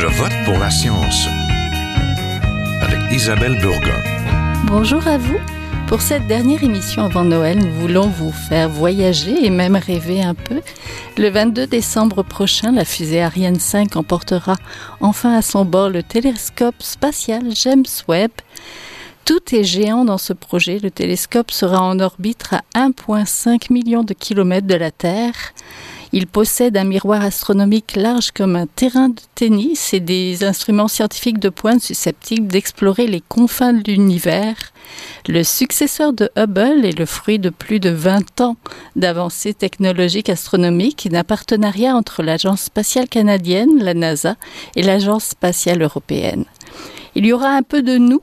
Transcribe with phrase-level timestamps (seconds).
[0.00, 1.26] Je vote pour la science
[2.80, 4.00] avec Isabelle Burgon.
[4.66, 5.40] Bonjour à vous.
[5.88, 10.34] Pour cette dernière émission avant Noël, nous voulons vous faire voyager et même rêver un
[10.34, 10.60] peu.
[11.16, 14.54] Le 22 décembre prochain, la fusée Ariane 5 emportera
[15.00, 18.30] enfin à son bord le télescope spatial James Webb.
[19.24, 20.78] Tout est géant dans ce projet.
[20.80, 25.34] Le télescope sera en orbite à 1,5 million de kilomètres de la Terre.
[26.12, 31.38] Il possède un miroir astronomique large comme un terrain de tennis et des instruments scientifiques
[31.38, 34.56] de pointe susceptibles d'explorer les confins de l'univers.
[35.26, 38.56] Le successeur de Hubble est le fruit de plus de 20 ans
[38.96, 44.36] d'avancées technologiques astronomiques et d'un partenariat entre l'Agence spatiale canadienne, la NASA,
[44.76, 46.44] et l'Agence spatiale européenne.
[47.14, 48.20] Il y aura un peu de nous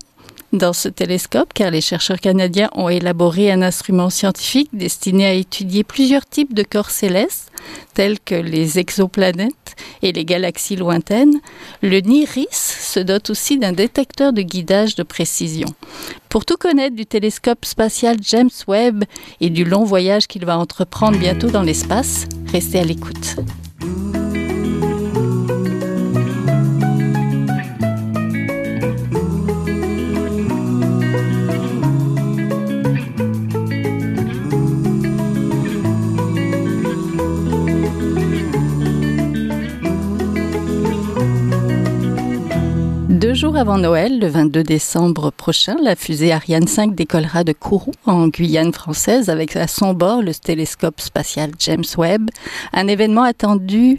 [0.53, 5.83] dans ce télescope car les chercheurs canadiens ont élaboré un instrument scientifique destiné à étudier
[5.83, 7.51] plusieurs types de corps célestes
[7.93, 11.39] tels que les exoplanètes et les galaxies lointaines.
[11.81, 15.67] Le NIRIS se dote aussi d'un détecteur de guidage de précision.
[16.29, 19.05] Pour tout connaître du télescope spatial James Webb
[19.41, 23.35] et du long voyage qu'il va entreprendre bientôt dans l'espace, restez à l'écoute.
[43.45, 48.27] Jours avant Noël, le 22 décembre prochain, la fusée Ariane 5 décollera de Kourou, en
[48.27, 52.31] Guyane française, avec à son bord le télescope spatial James Webb,
[52.73, 53.97] un événement attendu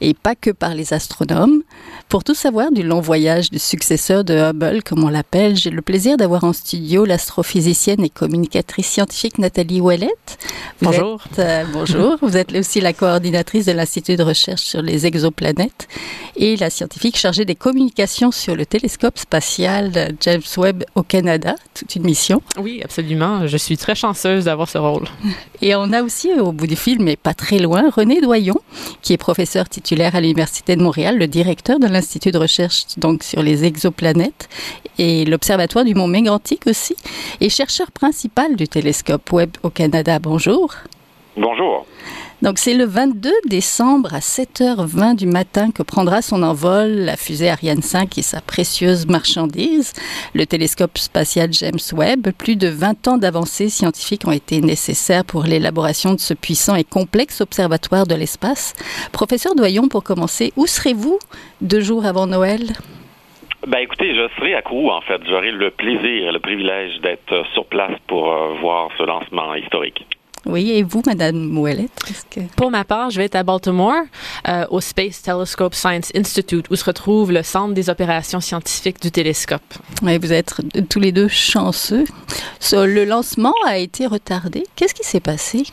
[0.00, 1.62] et pas que par les astronomes.
[2.08, 5.82] Pour tout savoir du long voyage du successeur de Hubble, comme on l'appelle, j'ai le
[5.82, 10.38] plaisir d'avoir en studio l'astrophysicienne et communicatrice scientifique Nathalie Ouellette.
[10.80, 11.20] Vous bonjour.
[11.32, 12.16] Êtes, euh, bonjour.
[12.22, 15.88] Vous êtes aussi la coordinatrice de l'Institut de recherche sur les exoplanètes
[16.36, 21.96] et la scientifique chargée des communications sur le télescope spatial James Webb au Canada, toute
[21.96, 22.40] une mission.
[22.60, 23.48] Oui, absolument.
[23.48, 25.06] Je suis très chanceuse d'avoir ce rôle.
[25.60, 28.60] Et on a aussi au bout du film, mais pas très loin, René Doyon,
[29.02, 33.22] qui est professeur titulaire à l'Université de Montréal, le directeur de l'Institut de recherche donc
[33.22, 34.48] sur les exoplanètes
[34.98, 36.94] et l'Observatoire du Mont Mégantic aussi,
[37.40, 40.18] et chercheur principal du télescope Webb au Canada.
[40.18, 40.74] Bonjour.
[41.36, 41.86] Bonjour.
[42.42, 47.50] Donc c'est le 22 décembre à 7h20 du matin que prendra son envol la fusée
[47.50, 49.92] Ariane 5 et sa précieuse marchandise,
[50.34, 52.28] le télescope spatial James Webb.
[52.36, 56.84] Plus de 20 ans d'avancées scientifiques ont été nécessaires pour l'élaboration de ce puissant et
[56.84, 58.74] complexe observatoire de l'espace.
[59.12, 61.18] Professeur Doyon, pour commencer, où serez-vous
[61.60, 62.60] deux jours avant Noël?
[63.66, 65.20] Ben écoutez, je serai à Kourou en fait.
[65.28, 70.06] J'aurai le plaisir, le privilège d'être sur place pour euh, voir ce lancement historique.
[70.46, 71.90] Oui, et vous, Madame Mouellette?
[72.30, 72.40] Que...
[72.56, 74.02] Pour ma part, je vais être à Baltimore,
[74.48, 79.10] euh, au Space Telescope Science Institute, où se retrouve le centre des opérations scientifiques du
[79.10, 79.62] télescope.
[80.02, 80.54] Oui, vous êtes
[80.88, 82.04] tous les deux chanceux.
[82.60, 84.64] So, le lancement a été retardé.
[84.76, 85.64] Qu'est-ce qui s'est passé?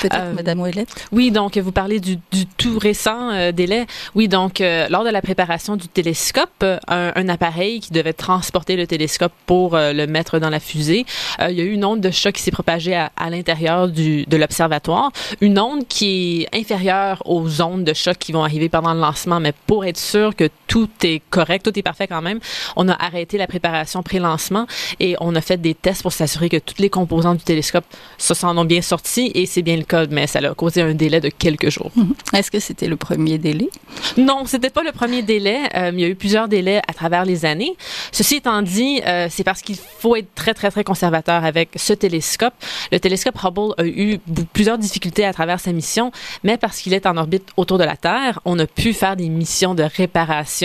[0.00, 1.06] Peut-être, euh, Madame Ouellette?
[1.12, 3.86] Oui, donc, vous parlez du, du tout récent euh, délai.
[4.14, 8.76] Oui, donc, euh, lors de la préparation du télescope, un, un, appareil qui devait transporter
[8.76, 11.06] le télescope pour le mettre dans la fusée,
[11.40, 14.21] il y a eu une onde de choc qui s'est propagée à, à l'intérieur du
[14.26, 15.10] de l'observatoire,
[15.40, 19.40] une onde qui est inférieure aux ondes de choc qui vont arriver pendant le lancement,
[19.40, 22.40] mais pour être sûr que tout est correct, tout est parfait quand même,
[22.76, 24.66] on a arrêté la préparation pré-lancement
[25.00, 27.84] et on a fait des tests pour s'assurer que toutes les composantes du télescope
[28.16, 30.94] se s'en ont bien sorties et c'est bien le cas, mais ça a causé un
[30.94, 31.90] délai de quelques jours.
[32.34, 33.68] Est-ce que c'était le premier délai?
[34.16, 35.58] Non, c'était pas le premier délai.
[35.76, 37.76] Euh, il y a eu plusieurs délais à travers les années.
[38.10, 41.92] Ceci étant dit, euh, c'est parce qu'il faut être très, très, très conservateur avec ce
[41.92, 42.54] télescope.
[42.90, 44.20] Le télescope Hubble a eu
[44.54, 46.12] plusieurs difficultés à travers sa mission,
[46.44, 49.28] mais parce qu'il est en orbite autour de la Terre, on a pu faire des
[49.28, 50.61] missions de réparation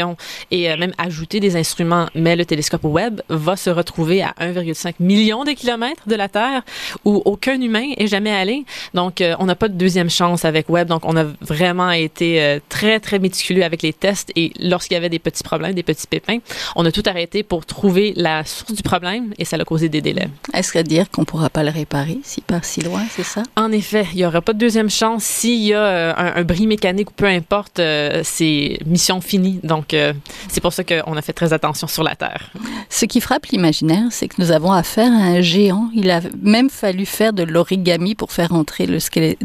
[0.52, 2.08] et euh, même ajouter des instruments.
[2.16, 6.64] Mais le télescope Webb va se retrouver à 1,5 million de kilomètres de la Terre
[7.06, 8.66] où aucun humain est jamais allé.
[8.94, 10.88] Donc, euh, on n'a pas de deuxième chance avec Webb.
[10.88, 14.98] Donc, on a vraiment été euh, très, très méticuleux avec les tests et lorsqu'il y
[14.98, 16.40] avait des petits problèmes, des petits pépins,
[16.76, 20.02] on a tout arrêté pour trouver la source du problème et ça a causé des
[20.02, 20.28] délais.
[20.54, 23.44] Est-ce que dire qu'on pourra pas le réparer s'il part si loin, c'est ça?
[23.56, 25.24] En effet, il n'y aura pas de deuxième chance.
[25.24, 29.60] S'il y a un, un, bris mécanique ou peu importe, euh, c'est mission finie.
[29.64, 30.14] Donc, euh,
[30.50, 32.52] c'est pour ça qu'on a fait très attention sur la Terre.
[32.90, 35.90] Ce qui frappe l'imaginaire, c'est que nous avons affaire à un géant.
[35.94, 39.00] Il a même fallu faire de l'origami pour faire entrer le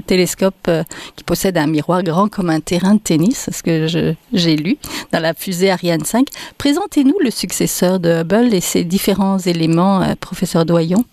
[0.07, 0.71] télescope
[1.17, 4.79] qui possède un miroir grand comme un terrain de tennis, ce que j'ai lu
[5.13, 6.27] dans la fusée Ariane 5.
[6.59, 11.05] Présentez-nous le successeur de Hubble et ses différents éléments, professeur Doyon.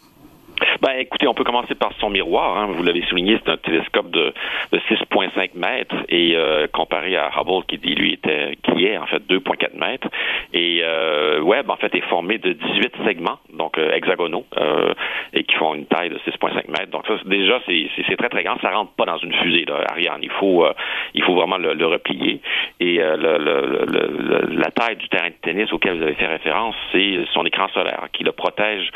[0.82, 2.58] Ben, écoutez, on peut commencer par son miroir.
[2.58, 2.68] Hein.
[2.72, 4.34] Vous l'avez souligné, c'est un télescope de,
[4.72, 9.22] de 6,5 mètres et euh, comparé à Hubble qui lui était qui est en fait
[9.30, 10.08] 2,4 mètres.
[10.54, 14.94] Et euh, Webb en fait est formé de 18 segments, donc euh, hexagonaux, euh,
[15.34, 16.92] et qui font une taille de 6,5 mètres.
[16.92, 18.58] Donc ça, déjà, c'est très très grand.
[18.62, 20.22] Ça rentre pas dans une fusée là, Ariane.
[20.22, 20.66] Il faut
[21.14, 22.40] il faut vraiment le, le replier.
[22.80, 27.46] Et le, la taille du terrain de tennis auquel vous avez fait référence, c'est son
[27.46, 28.90] écran solaire qui le protège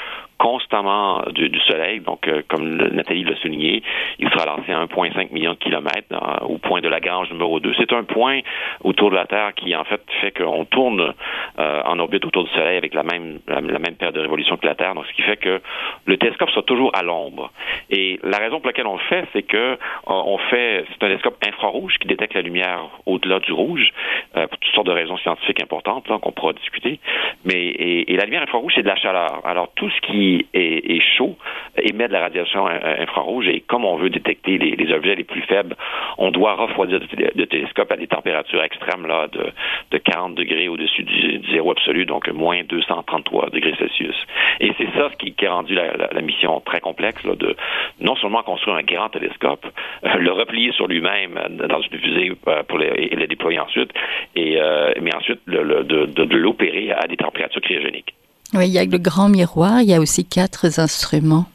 [0.43, 1.72] constamment du, soleil.
[2.05, 3.83] Donc, euh, comme Nathalie l'a souligné,
[4.19, 7.73] il sera lancé à 1,5 million de kilomètres au point de Lagrange numéro 2.
[7.77, 8.39] C'est un point
[8.83, 11.13] autour de la Terre qui, en fait, fait qu'on tourne
[11.59, 14.65] euh, en orbite autour du soleil avec la même, la, même paire de révolution que
[14.65, 14.95] la Terre.
[14.95, 15.61] Donc, ce qui fait que
[16.05, 17.51] le télescope soit toujours à l'ombre.
[17.89, 19.77] Et la raison pour laquelle on le fait, c'est que euh,
[20.07, 23.91] on fait, c'est un télescope infrarouge qui détecte la lumière au-delà du rouge,
[24.33, 26.99] pour toutes sortes de raisons scientifiques importantes qu'on pourra discuter.
[27.45, 27.73] Mais
[28.07, 29.41] et la lumière infrarouge, c'est de la chaleur.
[29.45, 31.35] Alors, tout ce qui est, chaud
[31.77, 35.75] émet de la radiation infrarouge et comme on veut détecter les, objets les plus faibles,
[36.17, 39.51] on doit refroidir le, télescope à des températures extrêmes là, de,
[39.91, 44.15] de 40 degrés au-dessus du, zéro absolu, donc moins 233 degrés Celsius.
[44.59, 47.55] Et c'est ça qui, a rendu la, mission très complexe, là, de
[47.99, 49.65] non seulement construire un grand télescope,
[50.05, 53.91] euh, le replier sur lui-même dans une fusée euh, pour et le déployer ensuite,
[54.37, 58.13] euh, mais ensuite de, de l'opérer à des températures cryogéniques.
[58.53, 61.45] Oui, il y a le grand miroir, il y a aussi quatre instruments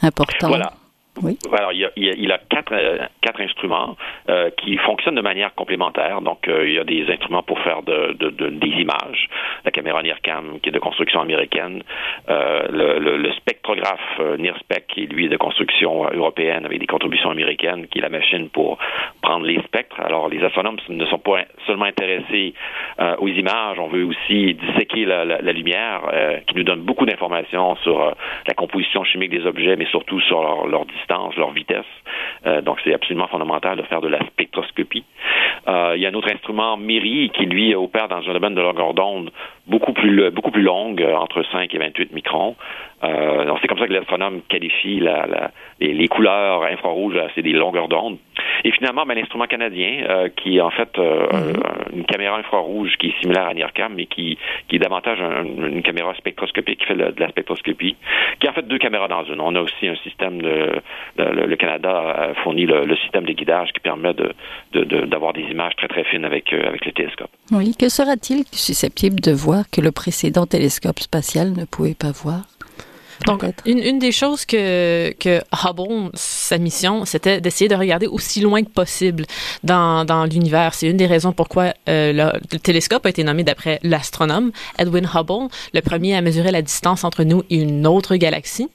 [0.00, 0.48] importants.
[0.48, 0.72] Voilà.
[1.20, 1.38] Oui.
[1.52, 3.96] Alors, il, a, a quatre, euh, quatre instruments
[4.30, 6.22] euh, qui fonctionnent de manière complémentaire.
[6.22, 9.28] Donc, euh, il y a des instruments pour faire de, de, de, des images,
[9.64, 11.82] la caméra NIRCam qui est de construction américaine,
[12.28, 18.02] le, spectrographe NIRSPEC qui lui est de construction européenne avec des contributions américaines, qui est
[18.02, 18.78] la machine pour
[19.20, 20.00] prendre les spectres.
[20.00, 22.54] Alors, les astronomes ne sont pas seulement intéressés
[23.18, 26.02] aux images, on veut aussi disséquer la lumière,
[26.46, 28.14] qui nous donne beaucoup d'informations sur
[28.46, 30.86] la composition chimique des objets, mais surtout sur leur, leur
[31.36, 31.86] leur vitesse.
[32.46, 35.04] Euh, donc, c'est absolument fondamental de faire de la spectroscopie.
[35.68, 38.60] Euh, il y a un autre instrument, MIRI, qui, lui, opère dans un domaine de
[38.60, 39.30] longueur d'onde
[39.66, 42.56] beaucoup plus, beaucoup plus longue, euh, entre 5 et 28 microns.
[43.04, 45.50] Euh, c'est comme ça que l'astronome qualifie la, la,
[45.80, 48.18] les, couleurs infrarouges, c'est des longueurs d'onde.
[48.64, 51.96] Et finalement, ben, l'instrument canadien, euh, qui est en fait euh, mm-hmm.
[51.96, 54.38] une caméra infrarouge qui est similaire à NIRCam, mais qui,
[54.68, 57.96] qui est davantage une caméra spectroscopique qui fait de la spectroscopie,
[58.38, 59.40] qui est en fait deux caméras dans une.
[59.40, 60.80] On a aussi un système de,
[61.16, 64.14] le, Canada fournit le, le, système de guidage qui permet
[64.72, 67.30] d'avoir des images très très fines avec, avec le télescope.
[67.50, 72.42] Oui, que sera-t-il susceptible de voir que le précédent télescope spatial ne pouvait pas voir?
[73.26, 78.40] Donc, une, une, des choses que, que Hubble, sa mission, c'était d'essayer de regarder aussi
[78.40, 79.24] loin que possible
[79.62, 80.74] dans, dans l'univers.
[80.74, 85.48] C'est une des raisons pourquoi euh, le, télescope a été nommé d'après l'astronome Edwin Hubble,
[85.74, 88.68] le premier à mesurer la distance entre nous et une autre galaxie.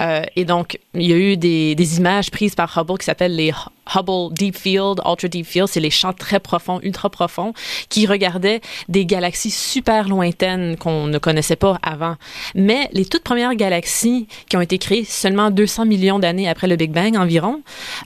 [0.00, 3.36] Euh, et donc, il y a eu des, des images prises par Hubble qui s'appellent
[3.36, 3.52] les
[3.94, 7.52] Hubble Deep Field, Ultra Deep Field, c'est les champs très profonds, ultra profonds,
[7.88, 12.16] qui regardaient des galaxies super lointaines qu'on ne connaissait pas avant.
[12.54, 16.76] Mais les toutes premières galaxies qui ont été créées seulement 200 millions d'années après le
[16.76, 17.62] Big Bang environ,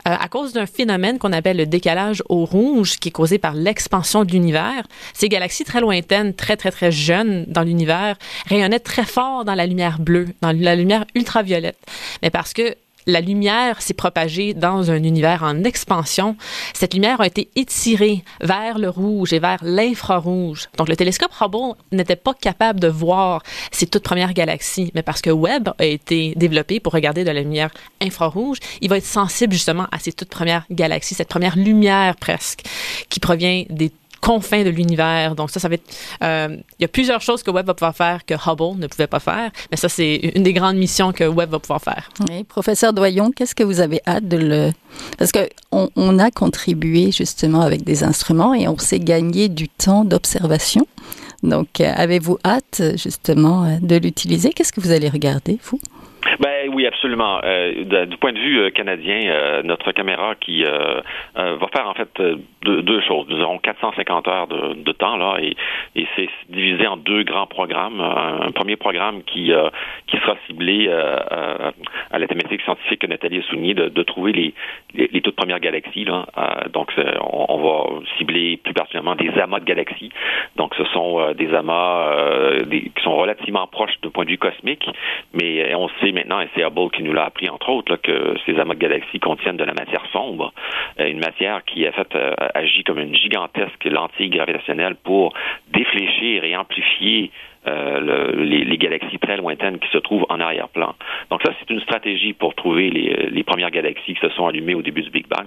[0.08, 3.54] euh, à cause d'un phénomène qu'on appelle le décalage au rouge, qui est causé par
[3.54, 8.16] l'expansion de l'univers, ces galaxies très lointaines, très très très jeunes dans l'univers,
[8.46, 11.78] rayonnaient très fort dans la lumière bleue, dans la lumière ultraviolette.
[12.22, 12.74] Mais parce que
[13.06, 16.36] la lumière s'est propagée dans un univers en expansion.
[16.72, 20.68] Cette lumière a été étirée vers le rouge et vers l'infrarouge.
[20.78, 25.20] Donc le télescope Hubble n'était pas capable de voir ces toutes premières galaxies, mais parce
[25.20, 27.70] que Webb a été développé pour regarder de la lumière
[28.00, 32.62] infrarouge, il va être sensible justement à ces toutes premières galaxies, cette première lumière presque
[33.08, 33.90] qui provient des
[34.24, 35.34] confins de l'univers.
[35.34, 35.94] Donc ça, ça va être...
[36.22, 39.06] Euh, il y a plusieurs choses que Webb va pouvoir faire que Hubble ne pouvait
[39.06, 42.08] pas faire, mais ça, c'est une des grandes missions que Webb va pouvoir faire.
[42.28, 44.72] Oui, professeur Doyon, qu'est-ce que vous avez hâte de le...
[45.18, 50.04] Parce qu'on on a contribué justement avec des instruments et on s'est gagné du temps
[50.04, 50.86] d'observation.
[51.42, 54.54] Donc, euh, avez-vous hâte justement de l'utiliser?
[54.54, 55.80] Qu'est-ce que vous allez regarder, vous?
[56.40, 57.40] Ben oui, absolument.
[57.44, 62.10] Euh, du point de vue euh, canadien, euh, notre caméra qui va faire en fait
[62.62, 63.26] deux, choses.
[63.28, 65.56] Nous aurons 450 heures de, temps là, et,
[66.16, 68.00] c'est divisé en deux grands programmes.
[68.00, 69.52] Un, premier programme qui
[70.06, 74.32] qui sera ciblé à la thématique scientifique que Nathalie a souligné de, trouver
[74.94, 76.06] les, toutes premières galaxies.
[76.72, 80.10] Donc, on, va cibler plus particulièrement des amas de galaxies.
[80.56, 82.10] Donc, ce sont des amas
[82.70, 84.88] qui sont relativement proches du point de vue cosmique,
[85.32, 88.58] mais on sait maintenant, et c'est Hubble qui nous l'a appris, entre autres, que ces
[88.58, 90.52] amas de galaxies contiennent de la matière sombre,
[91.00, 95.34] euh, une matière qui, en fait, euh, agit comme une gigantesque lentille gravitationnelle pour
[95.68, 97.30] défléchir et amplifier
[97.66, 100.94] euh, les, galaxies très lointaines qui se trouvent en arrière-plan.
[101.30, 104.82] Donc ça, c'est une stratégie pour trouver les, premières galaxies qui se sont allumées au
[104.82, 105.46] début du Big Bang,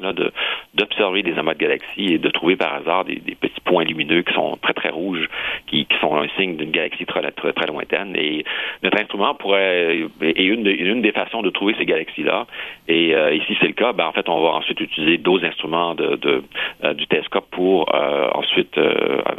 [0.74, 4.34] d'observer des amas de galaxies et de trouver par hasard des, petits points lumineux qui
[4.34, 5.28] sont très très rouges,
[5.68, 8.16] qui, sont un signe d'une galaxie très, très, lointaine.
[8.16, 8.44] Et
[8.82, 12.48] notre instrument pourrait est une, une des façons de trouver ces galaxies-là.
[12.88, 15.96] Et euh, ici c'est le cas, ben, en fait on va ensuite utiliser d'autres instruments
[15.96, 16.44] de,
[16.84, 17.94] euh, du télescope pour
[18.34, 18.80] ensuite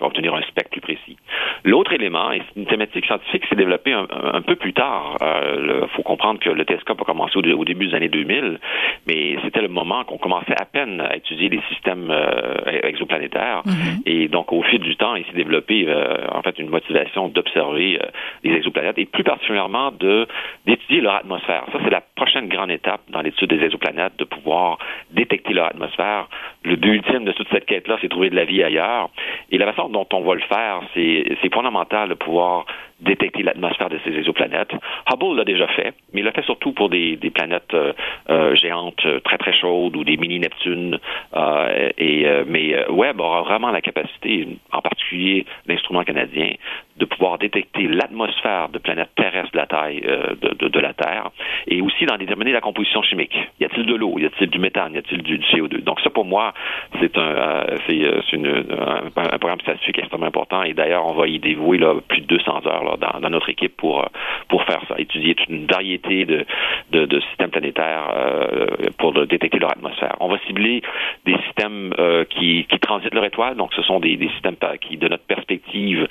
[0.00, 1.16] obtenir un spectre plus précis.
[1.64, 5.16] L'autre élément, et c'est une thématique scientifique qui s'est développée un, peu plus tard.
[5.20, 8.60] Il euh, faut comprendre que le télescope a commencé au, début des années 2000,
[9.06, 13.62] mais c'était le moment qu'on commençait à peine à étudier les systèmes euh, exoplanétaires.
[13.66, 14.02] Mm-hmm.
[14.06, 17.98] Et donc, au fil du temps, il s'est développé euh, en fait une motivation d'observer
[18.44, 20.26] les exoplanètes et plus particulièrement de
[20.66, 21.64] d'étudier leur atmosphère.
[21.72, 24.78] Ça, c'est la prochaine grande étape dans l'étude des exoplanètes, de pouvoir
[25.10, 26.28] détecter leur atmosphère.
[26.64, 29.10] Le but ultime de toute cette quête-là, c'est trouver de la vie ailleurs.
[29.50, 32.66] Et la façon dont on va le faire, c'est fondamental de pouvoir all
[33.00, 34.72] détecter l'atmosphère de ces exoplanètes.
[35.10, 37.92] Hubble l'a déjà fait, mais il l'a fait surtout pour des, des planètes euh,
[38.30, 40.98] euh géantes euh, très très chaudes ou des mini Neptunes.
[41.34, 46.52] Euh, et mais Webb aura vraiment la capacité, en particulier l'instrument canadien,
[46.96, 51.30] de pouvoir détecter l'atmosphère de planètes terrestres de la taille de, de, de, la Terre,
[51.66, 53.36] et aussi d'en déterminer la composition chimique.
[53.60, 54.18] Y a-t-il de l'eau?
[54.18, 54.94] Y a-t-il du méthane?
[54.94, 56.52] Y a-t-il du, CO2 Donc ça, pour moi,
[57.00, 60.62] c'est un c'est un, un, programme scientifique extrêmement important.
[60.62, 64.00] Et d'ailleurs, on va y dévouer là, plus de 200 heures dans, notre équipe pour,
[64.00, 64.06] euh,
[64.48, 66.46] pour faire ça, étudier toute une variété de,
[66.90, 68.66] de, systèmes planétaires euh,
[68.98, 70.16] pour détecter leur atmosphère.
[70.20, 70.82] On va cibler
[71.26, 74.96] des systèmes euh, qui, qui transitent leur étoile, donc ce sont des, des systèmes qui,
[74.96, 76.08] de notre perspective,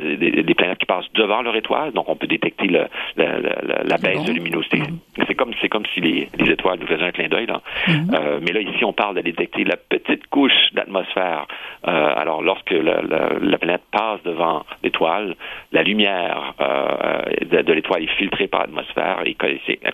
[0.00, 2.86] des, planètes qui passent devant leur étoile, donc on peut détecter le,
[3.16, 4.78] la baisse de luminosité.
[4.78, 5.24] Mm-hmm.
[5.26, 7.46] C'est comme c'est comme si les, étoiles nous faisaient un clin d'œil.
[7.46, 8.14] Mm-hmm.
[8.14, 11.46] Euh, mais là ici on parle de détecter la petite couche d'atmosphère.
[11.86, 15.36] Euh, alors lorsque la, planète passe devant l'étoile,
[15.72, 19.36] la lumière euh, de, l'étoile est filtrée par l'atmosphère et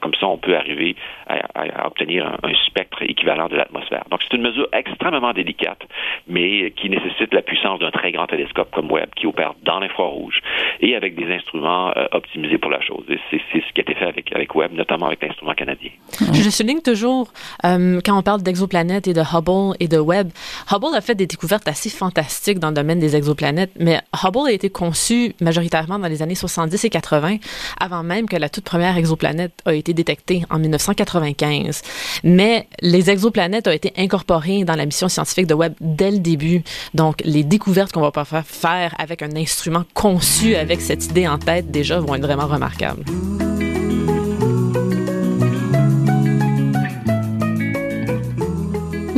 [0.01, 4.05] comme ça on peut arriver à, obtenir un, un, spectre équivalent de l'atmosphère.
[4.11, 5.83] Donc c'est une mesure extrêmement délicate,
[6.29, 10.41] mais qui nécessite la puissance d'un très grand télescope comme Webb qui opère dans l'infrarouge
[10.81, 13.05] et avec des instruments euh, optimisés pour la chose.
[13.09, 15.91] C'est ce qui a été fait avec, avec Webb, notamment avec l'instrument canadien.
[16.33, 17.33] Je souligne toujours,
[17.65, 20.31] euh, quand on parle d'exoplanètes et de Hubble et de Webb,
[20.71, 24.53] Hubble a fait des découvertes assez fantastiques dans le domaine des exoplanètes, mais Hubble a
[24.53, 27.37] été conçu majoritairement dans les années 70 et 80,
[27.79, 31.83] avant même que la toute première exoplanète a été détectée en 1995.
[32.25, 36.63] Mais les exoplanètes ont été incorporées dans la mission scientifique de Webb dès le début.
[36.95, 41.39] Donc, les découvertes qu'on va pouvoir faire avec un instrument conçus avec cette idée en
[41.39, 43.05] tête déjà vont être vraiment remarquables.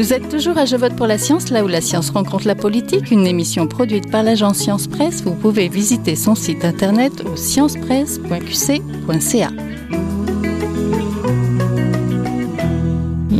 [0.02, 2.56] Vous êtes toujours à Je vote pour la science, là où la science rencontre la
[2.56, 5.22] politique, une émission produite par l'agence Science Presse.
[5.22, 9.50] Vous pouvez visiter son site internet au sciencepresse.qc.ca.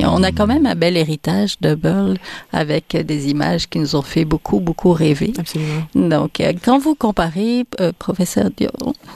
[0.05, 2.17] on a quand même un bel héritage de Burl
[2.53, 5.33] avec des images qui nous ont fait beaucoup, beaucoup rêver.
[5.39, 5.83] Absolument.
[5.95, 8.51] Donc, euh, quand vous comparez, euh, professeur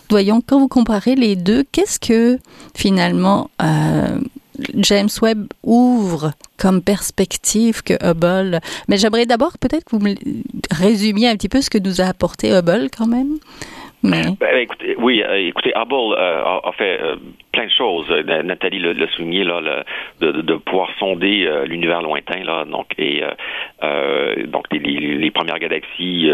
[0.09, 2.39] Doyon, quand vous comparez les deux, qu'est-ce que
[2.75, 4.19] finalement euh,
[4.75, 8.61] James Webb ouvre comme perspective que Hubble?
[8.89, 10.15] Mais j'aimerais d'abord peut-être que vous me
[10.71, 13.39] résumiez un petit peu ce que nous a apporté Hubble quand même.
[14.03, 17.01] Ben, écoutez, oui, écoutez, Hubble a, fait
[17.57, 18.07] plein de choses.
[18.11, 19.61] Euh, Nathalie l'a souligné là,
[20.21, 23.23] le, de, pouvoir sonder euh, l'univers lointain là, donc et
[23.83, 26.31] euh, donc les, premières galaxies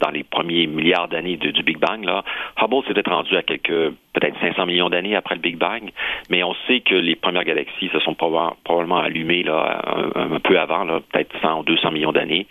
[0.00, 2.24] dans les premiers milliards d'années du Big Bang là,
[2.60, 5.90] Hubble s'était rendu à quelques peut-être 500 millions d'années après le Big Bang,
[6.30, 9.82] mais on sait que les premières galaxies se sont probablement allumées là
[10.14, 12.46] un, peu avant, peut-être 100 ou 200 millions d'années.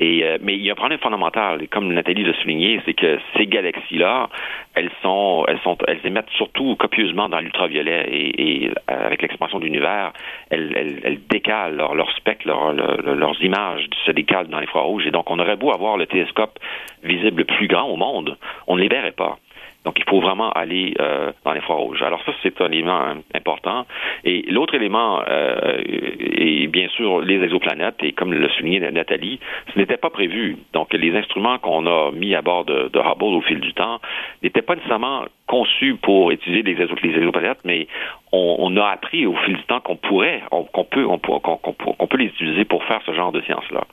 [0.00, 3.46] Et mais il y a un problème fondamental, comme Nathalie l'a souligné, c'est que ces
[3.46, 4.28] galaxies là,
[4.74, 5.58] elles sont elles
[5.88, 10.12] elles émettent surtout copieusement dans l'ultra ultraviolet et, et euh, avec l'expansion de l'univers,
[10.50, 15.06] elles, décalent leur, spectre, leurs images se décalent dans l'infrarouge.
[15.06, 16.58] Et donc, on aurait beau avoir le télescope
[17.02, 18.36] visible le plus grand au monde,
[18.66, 19.38] on ne les verrait pas.
[19.84, 22.02] Donc, il faut vraiment aller euh, dans l'infrarouge.
[22.02, 23.86] Alors ça, c'est un élément important.
[24.24, 27.96] Et l'autre élément euh, est bien sûr les exoplanètes.
[28.02, 29.38] Et comme le soulignait Nathalie,
[29.72, 30.56] ce n'était pas prévu.
[30.72, 34.00] Donc, les instruments qu'on a mis à bord de Hubble au fil du temps
[34.42, 37.88] n'étaient pas nécessairement conçus pour étudier les, exoplanètes, mais
[38.32, 42.26] on, a appris au fil du temps qu'on pourrait, qu'on peut, on, qu'on peut les
[42.26, 43.84] utiliser pour faire ce genre de sciences-là.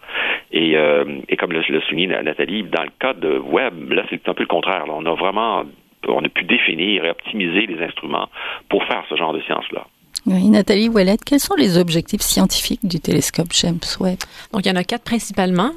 [0.52, 4.28] Et, euh, et comme le, le soulignait Nathalie, dans le cas de Webb, là, c'est
[4.28, 4.84] un peu le contraire.
[4.90, 5.64] On a vraiment
[6.08, 8.30] on a pu définir et optimiser les instruments
[8.70, 9.86] pour faire ce genre de sciences-là.
[10.28, 14.18] Oui, Nathalie Ouellette, quels sont les objectifs scientifiques du télescope James Webb?
[14.52, 15.70] Donc, il y en a quatre principalement.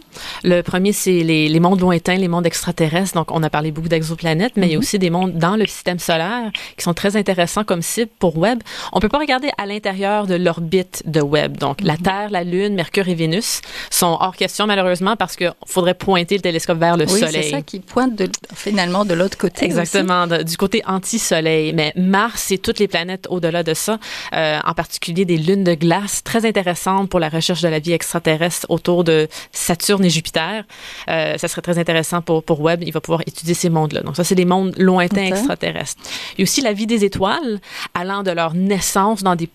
[0.42, 3.14] Le premier, c'est les, les, mondes lointains, les mondes extraterrestres.
[3.14, 4.82] Donc, on a parlé beaucoup d'exoplanètes, mais il y a mhm.
[4.82, 8.62] aussi des mondes dans le système solaire qui sont très intéressants comme cible pour Webb.
[8.94, 11.58] On peut pas regarder à l'intérieur de l'orbite de Webb.
[11.58, 12.02] Donc, la mhm.
[12.02, 16.42] Terre, la Lune, Mercure et Vénus sont hors question, malheureusement, parce qu'il faudrait pointer le
[16.42, 17.44] télescope vers le oui, Soleil.
[17.44, 19.66] c'est ça qui pointe de, finalement de l'autre côté.
[19.66, 21.74] Exactement, du côté anti-Soleil.
[21.74, 23.98] Mais Mars et toutes les planètes au-delà de ça,
[24.32, 27.92] euh, en particulier des lunes de glace très intéressantes pour la recherche de la vie
[27.92, 30.64] extraterrestre autour de Saturne et Jupiter.
[31.08, 32.82] Euh, ça serait très intéressant pour, pour Webb.
[32.84, 34.02] Il va pouvoir étudier ces mondes-là.
[34.02, 36.00] Donc ça, c'est des mondes lointains extraterrestres.
[36.34, 37.60] Il y a aussi la vie des étoiles
[37.94, 39.46] allant de leur naissance dans des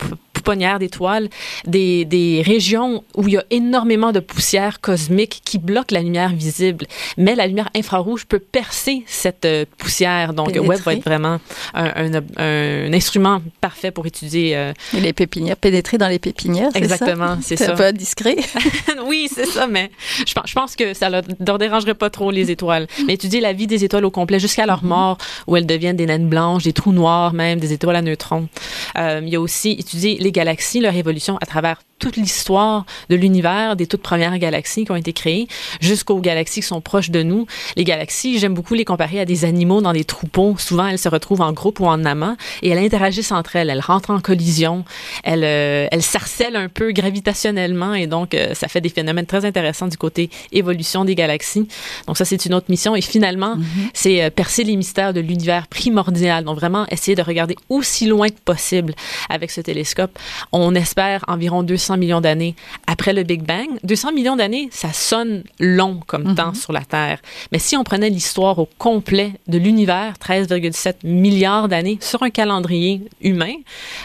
[0.43, 1.29] pouponnières d'étoiles,
[1.65, 6.33] des, des régions où il y a énormément de poussière cosmique qui bloque la lumière
[6.33, 6.85] visible.
[7.17, 10.33] Mais la lumière infrarouge peut percer cette euh, poussière.
[10.33, 11.39] Donc, Webb va être vraiment
[11.73, 14.55] un, un, un, instrument parfait pour étudier.
[14.57, 14.73] Euh...
[14.93, 16.71] les pépinières, pénétrer dans les pépinières.
[16.75, 17.67] Exactement, c'est ça.
[17.67, 18.35] C'est pas discret.
[19.07, 19.91] oui, c'est ça, mais
[20.27, 22.87] je pense, je pense que ça ne leur dérangerait pas trop les étoiles.
[23.07, 26.05] Mais étudier la vie des étoiles au complet jusqu'à leur mort, où elles deviennent des
[26.05, 28.49] naines blanches, des trous noirs même, des étoiles à neutrons.
[28.97, 33.15] Euh, il y a aussi étudier les galaxies, leur évolution à travers toute l'histoire de
[33.15, 35.47] l'univers, des toutes premières galaxies qui ont été créées,
[35.79, 37.47] jusqu'aux galaxies qui sont proches de nous.
[37.77, 40.55] Les galaxies, j'aime beaucoup les comparer à des animaux dans des troupeaux.
[40.57, 43.69] Souvent, elles se retrouvent en groupe ou en amas et elles interagissent entre elles.
[43.69, 44.83] Elles rentrent en collision,
[45.23, 49.45] elles, euh, elles sarcellent un peu gravitationnellement et donc euh, ça fait des phénomènes très
[49.45, 51.67] intéressants du côté évolution des galaxies.
[52.07, 52.95] Donc ça, c'est une autre mission.
[52.95, 53.89] Et finalement, mm-hmm.
[53.93, 56.43] c'est euh, percer les mystères de l'univers primordial.
[56.43, 58.93] Donc vraiment essayer de regarder aussi loin que possible
[59.29, 60.19] avec ce télescope.
[60.51, 62.55] On espère environ 200 millions d'années
[62.87, 63.67] après le Big Bang.
[63.83, 66.35] 200 millions d'années, ça sonne long comme mhm.
[66.35, 67.19] temps sur la Terre.
[67.51, 73.01] Mais si on prenait l'histoire au complet de l'univers, 13,7 milliards d'années, sur un calendrier
[73.21, 73.53] humain,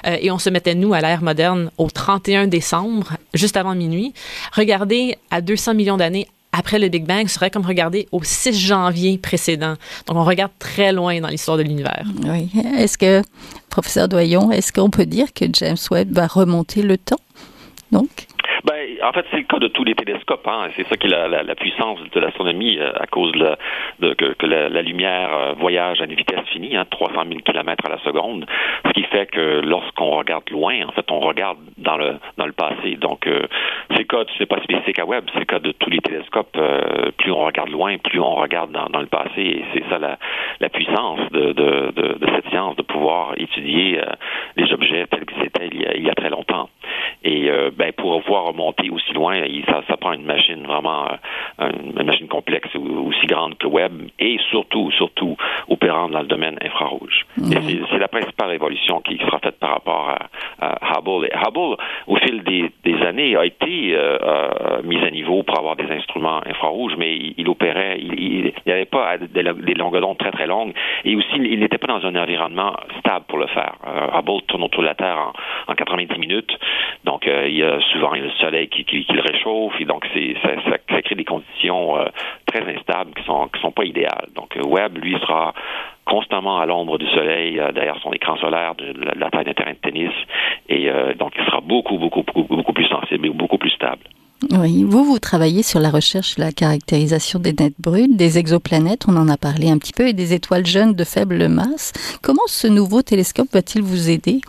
[0.07, 4.13] euh, et on se mettait, nous, à l'ère moderne, au 31 décembre, juste avant minuit,
[4.53, 9.19] regarder à 200 millions d'années après le Big Bang serait comme regarder au 6 janvier
[9.19, 9.75] précédent.
[10.07, 12.05] Donc, on regarde très loin dans l'histoire de l'univers.
[12.25, 12.51] Oui.
[12.77, 13.23] Est-ce que,
[13.69, 17.21] professeur Doyon, est-ce qu'on peut dire que James Webb va remonter le temps?
[17.93, 18.27] Donc
[18.65, 20.47] ben, en fait, c'est le cas de tous les télescopes.
[20.47, 20.69] Hein.
[20.77, 25.31] C'est ça qui est la, puissance de l'astronomie euh, à cause de, que, la, lumière
[25.33, 28.47] euh, voyage à une vitesse finie, hein, 300 000 km à la seconde,
[28.87, 32.53] ce qui fait que lorsqu'on regarde loin, en fait, on regarde dans le dans le
[32.53, 32.97] passé.
[32.97, 33.43] Donc, euh,
[33.91, 36.59] c'est le cas, c'est pas spécifique à Webb, c'est le cas de tous les télescopes.
[37.19, 41.21] Plus on regarde loin, plus on regarde dans, le passé, et c'est ça la, puissance
[41.33, 44.01] de, de, de, cette science, de pouvoir étudier
[44.57, 46.69] les objets tels que c'était il, il, y a très longtemps.
[47.25, 51.07] Et ben, pour voir remonter aussi loin, ça, ça prend une machine vraiment,
[51.61, 55.37] euh, une machine complexe aussi grande que Webb et surtout, surtout
[55.69, 57.27] opérant dans le domaine infrarouge.
[57.37, 60.15] C'est la principale évolution qui sera faite par rapport
[60.61, 61.27] à, Hubble.
[61.27, 65.59] Et Hubble, au fil des, des années, a été euh, euh, mis à niveau pour
[65.59, 70.19] avoir des instruments infrarouges, mais il, opérait, il n'y avait pas des, des longueurs d'onde
[70.19, 70.73] très très longues
[71.05, 73.75] et aussi il n'était pas dans un environnement stable pour le faire.
[74.15, 75.33] Hubble tourne autour de la Terre
[75.67, 76.59] en, en 90 minutes,
[77.05, 81.03] donc il y a souvent le soleil qui, qui, le réchauffe et donc c'est ça,
[81.03, 82.07] crée des conditions euh,
[82.47, 84.29] très instables qui sont qui sont pas idéales.
[84.35, 85.55] Donc euh, Webb lui sera
[86.05, 89.73] constamment à l'ombre du soleil euh, derrière son écran solaire de la, taille d'un terrain
[89.73, 90.13] de tennis
[90.69, 94.03] et donc il sera beaucoup beaucoup beaucoup beaucoup plus sensible et beaucoup plus stable.
[94.53, 99.17] Oui, vous, vous travaillez sur la recherche, la caractérisation des nets brunes, des exoplanètes, on
[99.17, 101.93] en a parlé un petit peu, et des étoiles jeunes de faible masse.
[102.23, 104.41] Comment ce nouveau télescope va-t-il vous aider?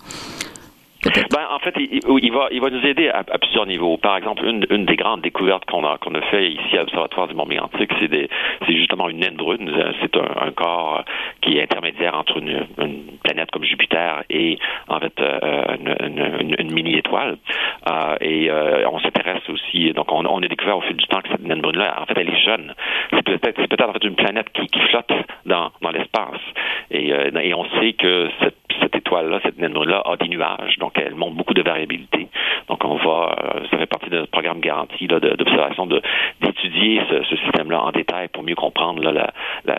[1.04, 3.98] Ben, en fait, il, va, il va nous aider à, plusieurs niveaux.
[3.98, 7.28] Par exemple, une, une des grandes découvertes qu'on a, qu'on a fait ici à l'Observatoire
[7.28, 8.30] du Mont Mégantic, c'est,
[8.68, 9.72] justement une naine brune.
[10.02, 11.06] C'est un, corps
[11.42, 12.66] qui est intermédiaire entre une,
[13.24, 14.58] planète comme Jupiter et,
[14.90, 15.78] en fait, euh,
[16.60, 17.38] une, mini-étoile.
[17.90, 21.30] Euh, et euh, on s'intéresse aussi, donc on, a découvert au fil du temps que
[21.30, 22.74] cette naine brune-là, en fait, elle est jeune.
[23.12, 25.12] C'est peut-être, peut-être en fait une planète qui, flotte
[25.46, 26.42] dans, dans l'espace.
[26.92, 30.89] Et, euh, et on sait que cette cette étoile-là, cette naine-là, a des nuages, donc
[30.96, 32.28] elle montre beaucoup de variabilité.
[32.68, 35.88] Donc on va, euh, ça fait partie de notre programme garanti d'observation
[36.42, 39.32] d'étudier ce, système-là en détail pour mieux comprendre la,
[39.66, 39.78] la,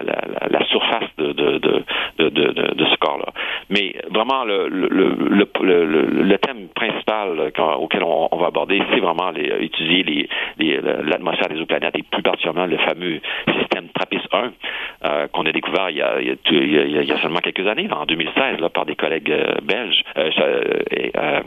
[0.48, 3.32] la, surface de, de, de, ce corps-là.
[3.68, 10.28] Mais vraiment, le, le, le, thème principal auquel on, va aborder, c'est vraiment les, étudier
[10.58, 13.20] l'atmosphère des planètes et plus particulièrement le fameux
[13.58, 14.50] système TRAPPIST-1
[15.04, 17.66] euh, qu'on a découvert il y a, il, y a, il y a, seulement quelques
[17.66, 20.30] années, en 2016, là, par des collègues euh, belges, euh,
[21.16, 21.40] euh,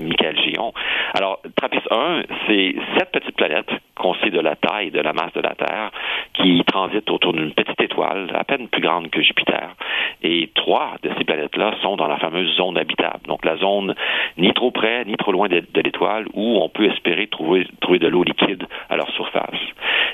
[0.00, 0.72] Michael Gion.
[1.14, 5.32] Alors, TRAPPIST 1, c'est sept petites planètes qu'on sait de la taille de la masse
[5.32, 5.90] de la Terre
[6.34, 9.74] qui transitent autour d'une petite étoile à peine plus grande que Jupiter.
[10.22, 13.26] Et trois de ces planètes-là sont dans la fameuse zone habitable.
[13.26, 13.94] Donc la zone
[14.36, 18.08] ni trop près ni trop loin de, l'étoile où on peut espérer trouver, trouver de
[18.08, 19.60] l'eau liquide à leur surface.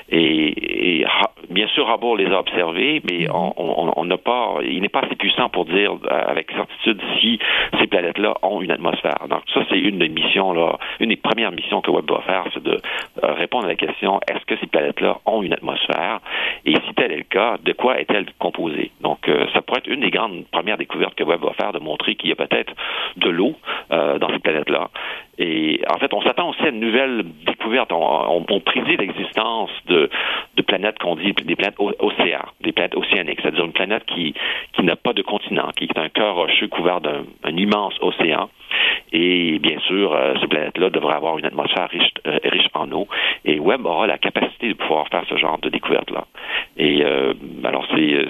[0.09, 1.05] Et,
[1.49, 3.53] bien sûr, Hubble les a observés, mais mhm.
[3.57, 7.39] on n'a pas, il n'est pas assez puissant pour dire euh, avec certitude si
[7.79, 9.27] ces planètes-là ont une atmosphère.
[9.29, 12.45] Donc ça, c'est une des missions là, une des premières missions que Webb va faire,
[12.53, 12.79] c'est de
[13.23, 16.19] euh, répondre à la est-ce que ces planètes-là ont une atmosphère?
[16.65, 18.91] Et si tel est le cas, de quoi est-elle composée?
[19.01, 21.79] Donc euh, ça pourrait être une des grandes premières découvertes que Webb va faire, de
[21.79, 22.73] montrer qu'il y a peut-être
[23.17, 23.55] de l'eau
[23.89, 24.89] dans ces planètes-là.
[25.39, 27.91] Et en fait, on s'attend aussi à une nouvelle découverte.
[27.91, 30.09] On, on, prédit l'existence de,
[30.55, 31.77] de planètes qu'on dit des planètes
[32.61, 34.33] des planètes océaniques, c'est-à-dire une planète qui,
[34.73, 38.49] qui n'a pas de continent, qui est un cœur rocheux couvert d'un immense océan.
[39.11, 43.07] Et bien sûr, euh, cette planète-là devrait avoir une atmosphère riche, euh, riche en eau.
[43.45, 46.25] Et Webb aura la capacité de pouvoir faire ce genre de découverte-là.
[46.77, 48.25] Et euh, alors, c'est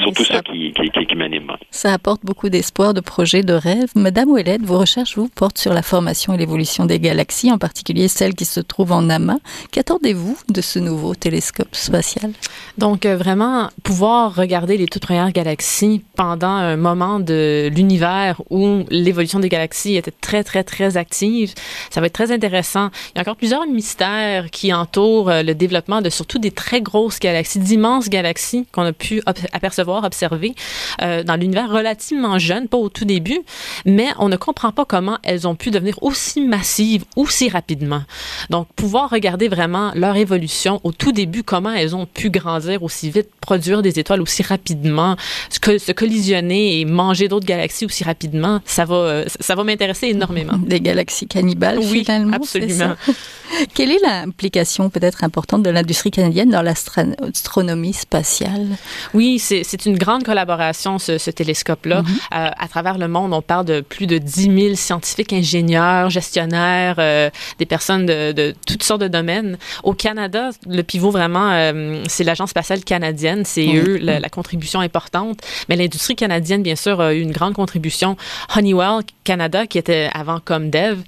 [0.00, 1.52] surtout ça, qui, qui, qui, m'anime.
[1.70, 3.90] Ça apporte beaucoup d'espoir, de projets, de rêves.
[3.96, 8.08] Madame Ouellette, vos recherches vous portent sur la formation et l'évolution des galaxies, en particulier
[8.08, 9.36] celles qui se trouvent en amas.
[9.70, 12.32] Qu'attendez-vous de ce nouveau télescope spatial?
[12.78, 19.40] Donc, vraiment, pouvoir regarder les toutes premières galaxies pendant un moment de l'univers où l'évolution
[19.40, 21.52] des galaxies était très, très, très active.
[21.90, 22.88] Ça va être très intéressant.
[23.10, 26.80] Il y a encore plusieurs mystères qui entourent euh, le développement de surtout des très
[26.80, 29.20] grosses galaxies, d'immenses galaxies qu'on a pu
[29.52, 30.54] apercevoir, observer
[31.02, 33.40] euh, dans l'univers relativement jeune, pas au tout début,
[33.84, 38.02] mais on ne comprend pas comment elles ont pu devenir aussi massives aussi rapidement.
[38.50, 43.10] Donc, pouvoir regarder vraiment leur évolution au tout début, comment elles ont pu grandir aussi
[43.10, 45.16] vite, produire des étoiles aussi rapidement,
[45.50, 50.58] se collisionner et manger d'autres galaxies aussi rapidement, ça va, euh, ça va m'intéresser énormément.
[50.70, 52.36] Des galaxies cannibales, oui, finalement.
[52.36, 52.94] Absolument.
[53.74, 58.68] Quelle est l'implication peut-être importante de l'industrie canadienne dans l'astronomie spatiale?
[59.14, 62.02] Oui, c'est une grande collaboration, ce, ce télescope-là.
[62.02, 62.08] Mhm.
[62.08, 66.96] Euh, à travers le monde, on parle de plus de 10 000 scientifiques, ingénieurs, gestionnaires,
[66.98, 69.58] euh, des personnes de, de, toutes sortes de domaines.
[69.82, 73.44] Au Canada, le pivot vraiment, euh, c'est l'Agence spatiale canadienne.
[73.44, 75.40] C'est eux la, la, contribution importante.
[75.68, 78.16] Mais l'industrie canadienne, bien sûr, a eu une grande contribution.
[78.56, 80.98] Honeywell Canada, qui était avant comme dev,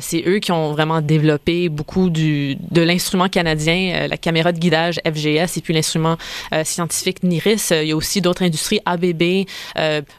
[0.00, 4.58] c'est eux qui ont vraiment développé beaucoup du, de l'instrument canadien, euh, la caméra de
[4.58, 6.16] guidage FGS et puis l'instrument
[6.52, 7.72] euh, scientifique NIRIS.
[7.72, 9.46] Euh, il y a aussi d'autres industries, ABB.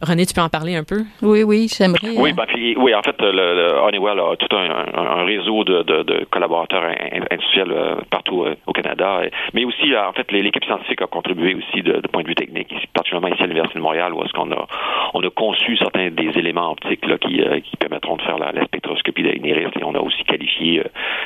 [0.02, 1.04] René, tu peux en parler un peu?
[1.22, 2.16] Oui, oui, j'aimerais.
[2.16, 2.46] Oui, ben,
[2.78, 6.84] oui, en fait, le, Honeywell a tout un, réseau de, collaborateurs
[7.32, 7.74] industriels
[8.10, 9.22] partout au Canada.
[9.54, 13.34] Mais aussi, en fait, l'équipe scientifique a contribué aussi de, point de vue technique, particulièrement
[13.34, 14.68] ici à l'Université de Montréal, où est-ce qu'on a,
[15.14, 17.42] on a conçu certains des éléments optiques là, qui,
[17.80, 20.84] permettront de faire la, spectroscopie de NIRIS et on a aussi qualifié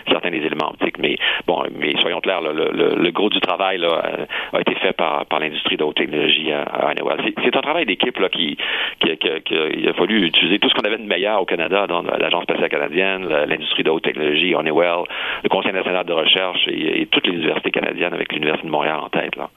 [0.07, 0.97] certains des éléments optiques.
[0.99, 5.83] Mais bon, mais soyons clairs, le, gros du travail a été fait par, l'industrie de
[5.83, 7.33] haute technologie à, Honeywell.
[7.43, 8.57] C'est un travail d'équipe là qui,
[8.99, 12.43] qui, qui, a fallu utiliser tout ce qu'on avait de meilleur au Canada, dans l'Agence
[12.43, 15.03] spatiale canadienne, l'industrie de haute technologie, Honeywell,
[15.43, 19.09] le Conseil national de recherche et, toutes les universités canadiennes avec l'Université de Montréal en
[19.09, 19.35] tête.
[19.35, 19.49] Là.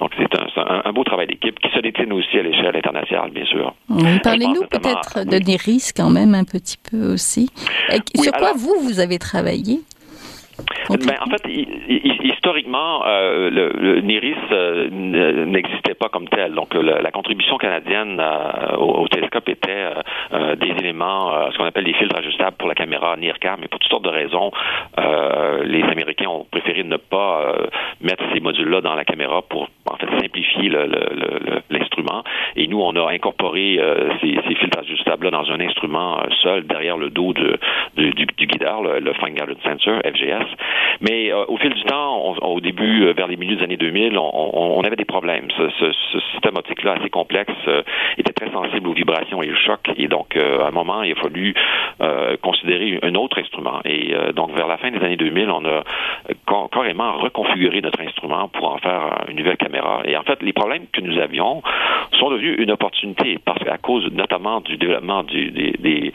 [0.00, 3.44] Donc c'est un, un, beau travail d'équipe qui se décline aussi à l'échelle internationale, bien
[3.44, 3.74] sûr.
[4.22, 7.50] Parlez-nous peut-être de l'IRIS quand même un petit peu aussi.
[8.16, 9.80] Sur quoi vous, vous avez travaillé?
[10.90, 11.42] Ben, en fait,
[12.22, 14.88] historiquement, euh, le, NIRIS euh,
[15.46, 16.54] n'existait pas comme tel.
[16.54, 19.90] Donc, la contribution canadienne euh, au, télescope était
[20.60, 23.58] des éléments, ce qu'on appelle des filtres ajustables pour la caméra NIRCam.
[23.60, 24.50] Mais pour toutes sortes de raisons,
[25.64, 27.54] les Américains ont préféré ne pas
[28.00, 30.70] mettre ces modules-là dans la caméra pour, en fait, simplifier
[31.70, 32.24] l'instrument.
[32.56, 33.80] Et nous, on a incorporé
[34.20, 39.12] ces, filtres ajustables-là dans un instrument seul derrière le dos du, du, guideur, le, le
[39.14, 40.43] Fine Guidance Sensor, FGS.
[41.00, 44.16] Mais euh, au fil du temps, au début, euh, vers les milieux des années 2000,
[44.18, 45.48] on, avait des problèmes.
[45.56, 45.92] Ce,
[46.32, 47.82] système optique-là, assez complexe, euh,
[48.18, 49.90] était très sensible aux vibrations et aux chocs.
[49.96, 51.54] Et donc, à un moment, il a fallu
[52.42, 53.80] considérer un autre instrument.
[53.84, 55.82] Et donc, vers la fin des années 2000, on a
[56.72, 60.02] carrément reconfiguré notre instrument pour en faire une nouvelle caméra.
[60.04, 61.62] Et en fait, les problèmes que nous avions
[62.18, 66.12] sont devenus une opportunité parce qu'à cause notamment du développement de,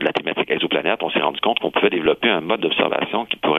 [0.00, 3.53] la thématique exoplanète, on s'est rendu compte qu'on pouvait développer un mode d'observation qui pourrait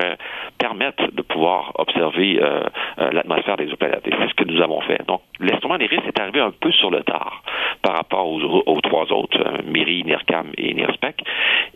[0.57, 2.61] permettre de pouvoir observer euh,
[2.99, 4.07] euh, l'atmosphère des exoplanètes.
[4.07, 5.05] Et c'est ce que nous avons fait.
[5.07, 7.43] Donc, l'instrument NIRIS est arrivé un peu sur le tard
[7.81, 11.15] par rapport aux, trois autres, euh, MIRI, NIRCAM et NIRSPEC.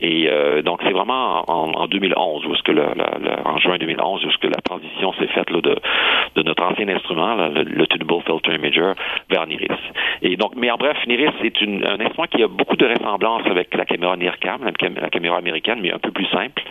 [0.01, 0.29] Et
[0.63, 2.85] donc, c'est vraiment en, 2011, où ce que le,
[3.45, 5.75] en juin 2011, où ce que la transition s'est faite là, de,
[6.35, 8.93] de notre ancien instrument, le, le, Tunable Filter Imager,
[9.29, 9.67] vers NIRIS.
[10.21, 13.75] Et donc, mais en bref, NIRIS est un instrument qui a beaucoup de ressemblances avec
[13.75, 16.63] la caméra NIRCam, la, caméra américaine, mais un peu plus simple,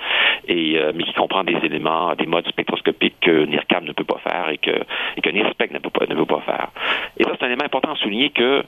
[0.49, 4.49] et mais qui comprend des éléments, des modes spectroscopiques que NIRCam ne peut pas faire
[4.51, 4.71] et que,
[5.17, 6.69] et que NIRSPEC ne peut pas, ne peut pas faire.
[7.19, 8.63] Et ça, c'est un élément important à souligner que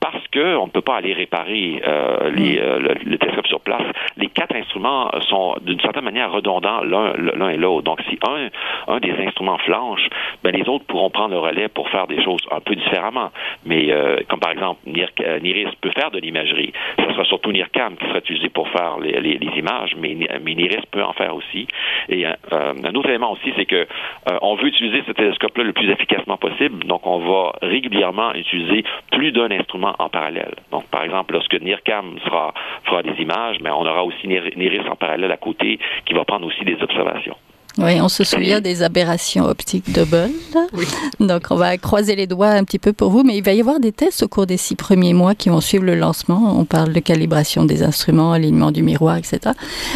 [0.00, 1.82] parce qu'on ne peut pas aller réparer
[2.34, 3.86] les, le, le télescope sur place,
[4.16, 7.84] les quatre instruments sont d'une certaine manière redondants l'un et l'autre.
[7.84, 8.48] Donc, si un,
[8.92, 10.08] un des instruments flanche,
[10.42, 13.30] ben, les autres pourront prendre le relais pour faire des choses un peu différemment.
[13.64, 16.72] Mais euh, comme par exemple, euh, NIRIS peut faire de l'imagerie.
[16.98, 20.54] Ce sera surtout NIRCAM qui sera utilisé pour faire les, les, les images, mais, mais,
[20.54, 21.66] NIRIS peut en faire aussi.
[22.08, 23.86] Et euh, un autre élément aussi, c'est que
[24.40, 26.84] on veut utiliser ce télescope-là le plus efficacement possible.
[26.84, 30.54] Donc, on va régulièrement utiliser plus d'un instrument en parallèle.
[30.70, 34.96] Donc, par exemple, lorsque NIRCAM sera, fera des images, mais on aura aussi NIRIS en
[34.96, 37.36] parallèle à côté qui va prendre aussi des observations.
[37.78, 40.30] Oui, on se souvient des aberrations optiques double.
[40.72, 40.86] Oui.
[41.20, 43.60] Donc, on va croiser les doigts un petit peu pour vous, mais il va y
[43.60, 46.54] avoir des tests au cours des six premiers mois qui vont suivre le lancement.
[46.58, 49.54] On parle de calibration des instruments, alignement du miroir, etc.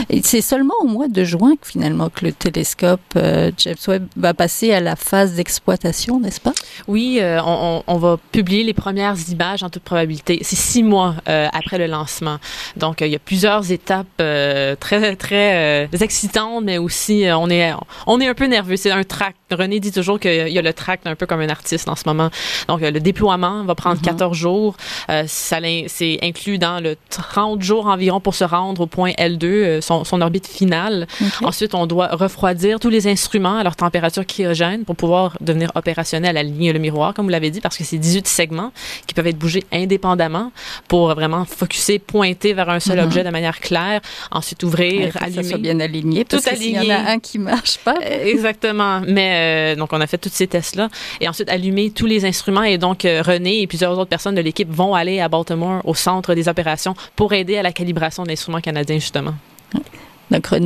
[0.09, 4.07] Et c'est seulement au mois de juin que finalement que le télescope euh, James Webb
[4.17, 6.53] va passer à la phase d'exploitation, n'est-ce pas?
[6.89, 10.39] Oui, euh, on, on, va publier les premières images en toute probabilité.
[10.43, 12.39] C'est six mois euh, après le lancement.
[12.77, 17.66] Donc, il y a plusieurs étapes euh, très très excitantes, mais aussi on est
[18.07, 18.77] on est un peu nerveux.
[18.77, 19.37] C'est un tract.
[19.51, 22.03] René dit toujours qu'il y a le tract un peu comme un artiste en ce
[22.07, 22.31] moment.
[22.69, 24.35] Donc, le déploiement va prendre 14 mhm.
[24.35, 24.77] jours.
[25.11, 29.81] Euh, c'est inclus dans le 30 jours environ pour se rendre au point L2, euh,
[29.81, 31.07] son, orbite finale.
[31.43, 36.37] Ensuite, on doit refroidir tous les instruments à leur température cryogène pour pouvoir devenir opérationnel,
[36.37, 38.73] aligner le miroir, comme vous l'avez dit, parce que c'est 18 segments
[39.07, 40.53] qui peuvent être bougés indépendamment
[40.89, 43.05] pour vraiment focuser, pointer vers un seul mhm.
[43.05, 44.01] objet de manière claire.
[44.31, 45.43] Ensuite, ouvrir, allumer.
[45.43, 46.25] Ça soit bien aligné.
[46.25, 46.81] Tout aligné.
[46.83, 47.97] Il y en a un qui marche pas.
[48.03, 49.01] Euh, exactement.
[49.07, 50.89] Mais euh, donc on a fait tous ces tests-là
[51.21, 54.41] et ensuite allumer tous les instruments et donc euh, René et plusieurs autres personnes de
[54.41, 58.61] l'équipe vont aller à Baltimore au centre des opérations pour aider à la calibration d'instruments
[58.61, 59.35] canadiens justement.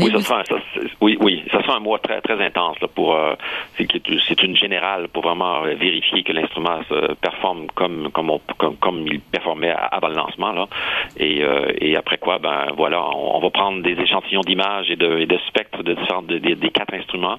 [0.04, 0.42] Oui, ça,
[1.00, 3.16] oui, oui, ça sera un mois très très intense pour
[3.76, 9.20] c'est une générale pour vraiment vérifier que l'instrument se performe comme comme, comme comme il
[9.20, 10.66] performait avant le lancement là.
[11.16, 11.42] Et,
[11.78, 15.82] et après quoi ben voilà on, va prendre des échantillons d'images et de, de spectres
[15.82, 17.38] de différentes des, des quatre instruments.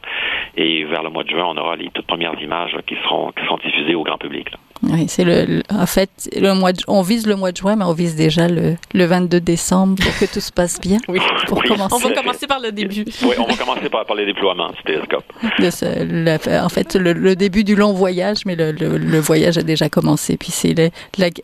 [0.56, 3.44] Et vers le mois de juin on aura les toutes premières images qui seront qui
[3.46, 4.48] seront diffusées au grand public.
[4.84, 7.86] Oui, c'est le, en fait, le mois de, on vise le mois de juin, mais
[7.86, 10.98] on vise déjà le, le 22 décembre pour que tout se passe bien.
[11.08, 11.96] Oui, pour Commencer.
[11.96, 13.06] On va commencer par le début.
[13.24, 15.24] Oui, on va commencer par, par les déploiements du télescope.
[15.40, 20.38] en fait, le, début du long voyage, mais le, le voyage a déjà commencé.
[20.38, 20.92] Puis c'est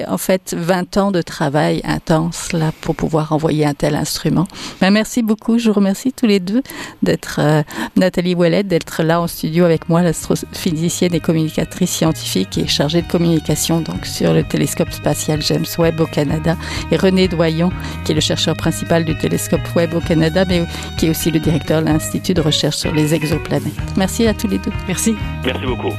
[0.08, 4.48] en fait 20 ans de travail intense là pour pouvoir envoyer un tel instrument.
[4.82, 5.60] Ben, merci beaucoup.
[5.60, 6.64] Je vous remercie tous les deux
[7.04, 7.62] d'être euh,
[7.96, 13.08] Nathalie Ouellette, d'être là en studio avec moi, l'astrophysicienne et communicatrice scientifique et chargée de
[13.08, 16.56] communication communication donc sur le télescope spatial James Webb au Canada
[16.92, 17.72] et René Doyon
[18.06, 20.66] qui est le chercheur principal du télescope Webb au Canada mais
[20.98, 23.74] qui est aussi le directeur de l'Institut de recherche sur les exoplanètes.
[23.98, 24.72] Merci à tous les deux.
[24.88, 25.16] Merci.
[25.44, 25.94] Merci beaucoup.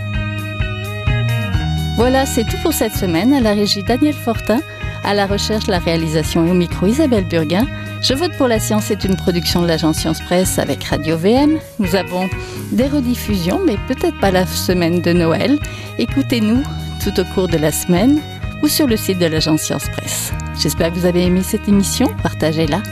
[1.96, 3.34] Voilà, c'est tout pour cette semaine.
[3.34, 4.60] À la régie Daniel Fortin,
[5.04, 7.66] à la recherche, la réalisation et au micro Isabelle Burguin.
[8.02, 11.58] Je vote pour la science est une production de l'agence Science Presse avec Radio VM.
[11.78, 12.28] Nous avons
[12.72, 15.58] des rediffusions, mais peut-être pas la semaine de Noël.
[15.98, 16.62] Écoutez-nous
[17.02, 18.20] tout au cours de la semaine
[18.62, 20.32] ou sur le site de l'agence Science Presse.
[20.61, 22.82] J'espère que vous avez aimé cette émission, partagez-la.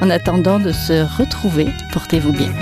[0.00, 2.52] En attendant de se retrouver, portez-vous bien.